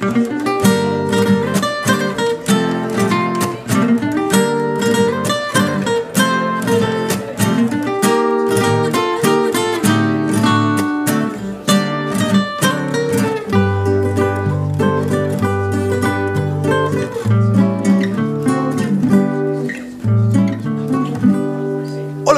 [0.00, 0.08] Hola,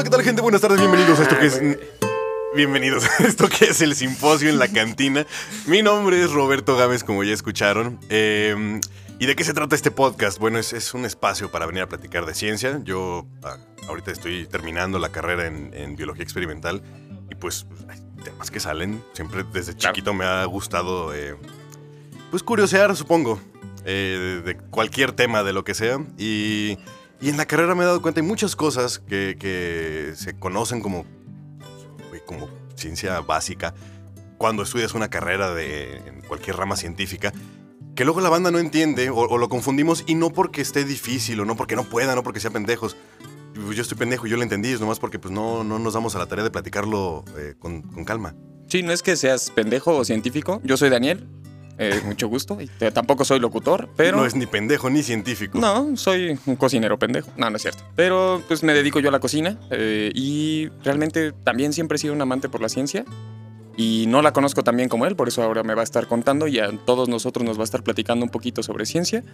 [0.02, 0.42] ¿qué tal, gente?
[0.42, 2.01] Buenas tardes, bienvenidos a esto que es.
[2.54, 5.26] Bienvenidos a esto que es el simposio en la cantina.
[5.66, 7.98] Mi nombre es Roberto Gámez, como ya escucharon.
[8.10, 8.78] Eh,
[9.18, 10.38] ¿Y de qué se trata este podcast?
[10.38, 12.80] Bueno, es, es un espacio para venir a platicar de ciencia.
[12.84, 13.56] Yo ah,
[13.88, 16.82] ahorita estoy terminando la carrera en, en biología experimental
[17.30, 19.02] y pues hay temas que salen.
[19.14, 21.36] Siempre desde chiquito me ha gustado, eh,
[22.30, 23.40] pues curiosear, supongo,
[23.86, 26.04] eh, de, de cualquier tema, de lo que sea.
[26.18, 26.76] Y,
[27.18, 30.82] y en la carrera me he dado cuenta de muchas cosas que, que se conocen
[30.82, 31.06] como,
[32.32, 33.74] como ciencia básica
[34.38, 37.32] cuando estudias una carrera de en cualquier rama científica
[37.94, 41.44] que luego la banda no entiende o, lo confundimos y no porque esté difícil o
[41.44, 42.96] no porque no pueda, no porque sea pendejos.
[43.54, 45.92] Pues Yo estoy pendejo y yo lo entendí, es nomás porque pues no, no nos
[45.92, 48.34] damos a la tarea de platicarlo eh, con, con calma.
[48.66, 50.60] Sí, no es que seas pendejo o científico.
[50.64, 51.28] Yo soy Daniel.
[51.78, 52.58] Eh, mucho gusto.
[52.92, 54.18] Tampoco soy locutor, pero.
[54.18, 55.58] no es ni pendejo ni científico.
[55.58, 57.30] No, soy un cocinero pendejo.
[57.36, 57.82] No, no es cierto.
[57.96, 62.14] Pero pues me dedico yo a la cocina eh, y realmente también siempre he sido
[62.14, 63.04] un amante por la ciencia
[63.76, 66.06] y no la conozco tan bien como él, por eso ahora me va a estar
[66.06, 69.24] contando y a todos nosotros nos va a estar platicando un poquito sobre ciencia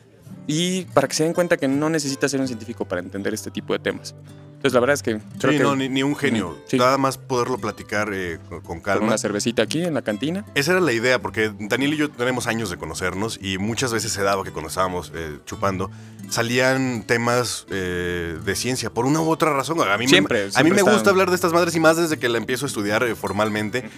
[0.47, 3.51] y para que se den cuenta que no necesitas ser un científico para entender este
[3.51, 4.15] tipo de temas.
[4.59, 6.59] Entonces la verdad es que creo Sí, que no, ni, ni un genio.
[6.67, 6.79] Sí.
[6.79, 9.07] Nada más poderlo platicar eh, con, calma.
[9.07, 10.45] una cervecita aquí en la cantina.
[10.57, 14.11] Esa era la idea, porque Daniel y yo tenemos años de conocernos y muchas veces
[14.13, 15.93] se daba que cuando estábamos eh, chupando
[16.29, 19.81] salían temas eh, de ciencia por una u otra razón.
[19.81, 22.19] A mí, me- Siempre, a mí me gusta hablar de estas madres y más desde
[22.19, 23.89] que la empiezo a estudiar formalmente.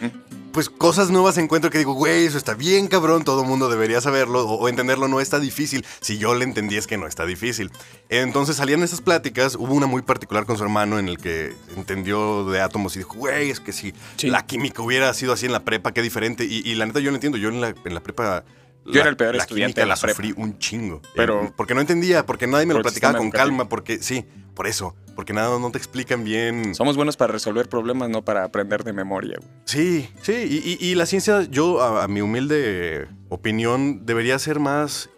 [0.61, 3.99] Pues cosas nuevas encuentro que digo, güey, eso está bien cabrón, todo el mundo debería
[4.03, 5.87] saberlo o, o entenderlo, no está difícil.
[6.03, 7.71] Si yo le entendí es que no está difícil.
[8.11, 12.45] Entonces salían esas pláticas, hubo una muy particular con su hermano en el que entendió
[12.45, 14.29] de átomos y dijo, güey, es que si Sí.
[14.29, 16.45] la química hubiera sido así en la prepa, qué diferente.
[16.45, 18.45] Y, y la neta yo lo entiendo, yo en la, en la prepa...
[18.85, 21.01] Yo la- era el peor la estudiante de la sufrí un chingo.
[21.15, 24.67] Pero- Eh, porque no entendía, porque nadie me lo platicaba con calma, porque sí, por
[24.67, 26.75] eso, porque nada, no te explican bien.
[26.75, 29.37] Somos buenos para resolver problemas, no para aprender de memoria.
[29.39, 29.51] güey.
[29.67, 34.61] Sí, sí, y, y- y la ciencia, yo, a, a mi humilde opinión, debería ser
[34.61, 35.11] más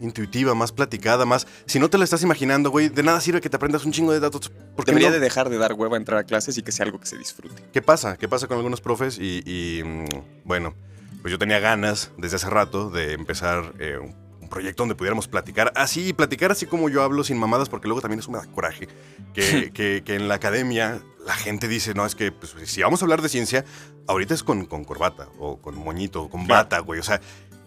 [0.00, 1.46] intuitiva, más platicada, más...
[1.66, 4.10] Si no te la estás imaginando, güey, de nada sirve que te aprendas un chingo
[4.12, 4.50] de datos.
[4.74, 6.84] Porque Debería no- de dejar de dar hueva a entrar a clases y que sea
[6.86, 7.62] algo que se disfrute.
[7.72, 8.16] ¿Qué pasa?
[8.16, 9.16] ¿Qué pasa con algunos profes?
[9.20, 10.06] Y, y, mm,
[10.44, 10.74] bueno,
[11.22, 15.26] pues yo tenía ganas desde hace rato de empezar eh, un, un proyecto donde pudiéramos
[15.26, 18.46] platicar así, platicar así como yo hablo sin mamadas, porque luego también eso me da
[18.46, 18.86] coraje.
[19.34, 23.02] Que, que- que en la academia la gente dice, no, es que pues, si vamos
[23.02, 23.64] a hablar de ciencia,
[24.06, 27.00] ahorita es con, con corbata o con moñito o con bata, güey.
[27.00, 27.20] O sea,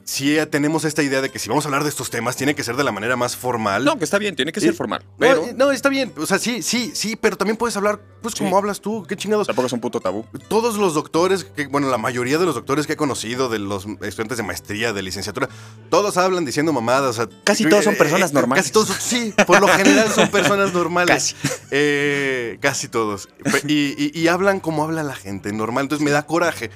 [0.10, 2.64] sí tenemos esta idea de que si vamos a hablar de estos temas, tiene que
[2.64, 3.86] ser de la manera más formal.
[3.86, 5.04] No, que está bien, tiene que ser formal.
[5.08, 6.12] No, Pero eh, no, está bien.
[6.18, 8.40] O sea, sí, sí, sí, pero también puedes hablar, pues, Sí.
[8.44, 9.06] como hablas tú.
[9.08, 9.48] Qué chingados.
[9.48, 10.26] tampoco es un puto tabú.
[10.48, 13.86] Todos los doctores, que, bueno, la mayoría de los doctores que he conocido, de los
[14.02, 15.48] estudiantes de maestría, de licenciatura,
[15.90, 17.10] todos hablan diciendo mamadas.
[17.12, 18.64] o sea, Casi todos son eh, personas eh, normales.
[18.64, 21.36] Casi todos, son- sí, por lo general son personas normales.
[21.42, 21.54] Casi.
[21.72, 23.28] Eh, casi todos.
[23.44, 25.84] Pe- Y, y- y hablan como habla la gente normal.
[25.86, 26.72] Entonces me da coraje.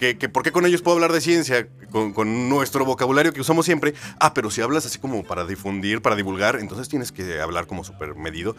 [0.00, 1.68] Que, que ¿Por qué con ellos puedo hablar de ciencia?
[1.90, 3.94] Con, con nuestro vocabulario que usamos siempre.
[4.18, 7.84] Ah, pero si hablas así como para difundir, para divulgar, entonces tienes que hablar como
[7.84, 8.56] súper medido.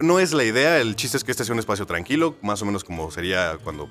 [0.00, 2.64] No es la idea, el chiste es que este sea un espacio tranquilo, más o
[2.64, 3.88] menos como sería cuando,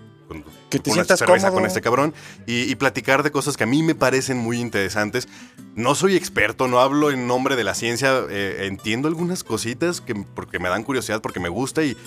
[0.69, 1.59] Que te sientas cerveza cómodo.
[1.61, 2.13] con este cabrón
[2.45, 5.27] y, y platicar de cosas que a mí me parecen muy interesantes.
[5.75, 10.15] No soy experto, no hablo en nombre de la ciencia, eh, entiendo algunas cositas que,
[10.15, 11.97] porque me dan curiosidad, porque me gusta y,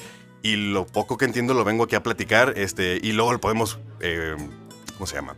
[0.42, 3.78] y lo poco que entiendo lo vengo aquí a platicar este, y luego lo podemos,
[4.00, 4.34] eh,
[5.00, 5.34] ¿cómo se llama?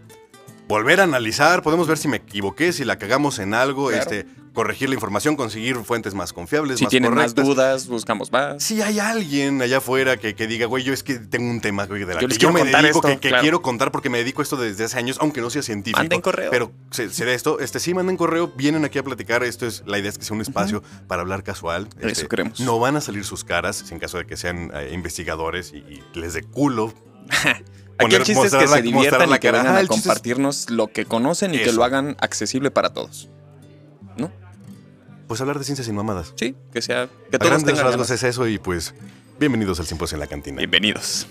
[0.67, 4.03] Volver a analizar, podemos ver si me equivoqué, si la cagamos en algo, Claro.
[4.03, 7.45] este, corregir la información, conseguir fuentes más confiables, Si más tienen más correctas.
[7.47, 8.61] dudas, buscamos más.
[8.63, 11.87] Si hay alguien allá afuera que, que diga, güey, yo es que tengo un tema,
[11.87, 13.43] güey, de la Yo que yo me dedico, esto, que, que claro.
[13.43, 16.01] quiero contar porque me dedico a esto desde hace años, aunque no sea científico.
[16.01, 16.51] Manden correo.
[16.51, 19.45] Pero se, se da esto, este sí, manden correo, vienen aquí a platicar.
[19.45, 21.89] Esto es, la idea es que sea un espacio para hablar casual.
[22.01, 22.59] Eso Este, queremos.
[22.61, 26.03] No van a salir sus caras, en caso de que sean eh, investigadores y, y
[26.15, 26.93] les dé culo.
[28.07, 29.59] Aquí el chiste es que la- se diviertan y que cara.
[29.59, 31.73] vengan Ah, a chiste es- compartirnos lo que conocen y que Eso.
[31.77, 33.29] lo hagan accesible para todos.
[34.17, 34.31] ¿No?
[35.29, 36.33] Pues hablar de ciencias sin mamadas.
[36.37, 37.07] Sí, que sea.
[37.31, 38.23] Que A todos grandes tengan rasgos ganas.
[38.23, 38.95] es eso y pues
[39.39, 40.59] bienvenidos al Simposio en la Cantina.
[40.59, 41.27] Bienvenidos.